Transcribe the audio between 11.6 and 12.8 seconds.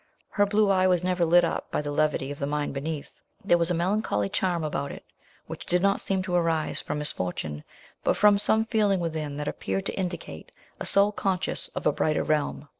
of a brighter realm.